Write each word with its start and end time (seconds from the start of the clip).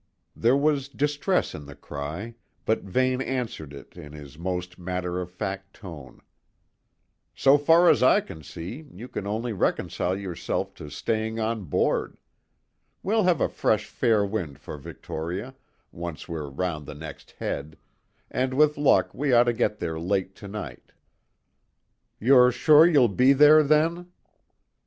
There 0.35 0.57
was 0.57 0.89
distress 0.89 1.53
in 1.53 1.67
the 1.67 1.75
cry, 1.75 2.33
but 2.65 2.81
Vane 2.81 3.21
answered 3.21 3.71
it 3.71 3.95
in 3.95 4.13
his 4.13 4.35
most 4.35 4.79
matter 4.79 5.21
of 5.21 5.29
fact 5.29 5.75
tone: 5.75 6.21
"So 7.35 7.55
far 7.59 7.87
as 7.87 8.01
I 8.01 8.19
can 8.19 8.41
see, 8.41 8.87
you 8.91 9.07
can 9.07 9.27
only 9.27 9.53
reconcile 9.53 10.17
yourself 10.17 10.73
to 10.81 10.89
staying 10.89 11.39
on 11.39 11.65
board. 11.65 12.17
We'll 13.03 13.25
have 13.25 13.41
a 13.41 13.47
fresh 13.47 13.85
fair 13.85 14.25
wind 14.25 14.57
for 14.57 14.75
Victoria 14.79 15.53
once 15.91 16.27
we're 16.27 16.49
round 16.49 16.87
the 16.87 16.95
next 16.95 17.33
head, 17.37 17.77
and 18.31 18.55
with 18.55 18.79
luck 18.79 19.13
we 19.13 19.31
ought 19.33 19.43
to 19.43 19.53
get 19.53 19.77
there 19.77 19.99
late 19.99 20.33
to 20.37 20.47
night." 20.47 20.93
"You're 22.19 22.51
sure 22.51 22.87
you'll 22.87 23.07
be 23.07 23.33
there, 23.33 23.61
then?" 23.61 24.11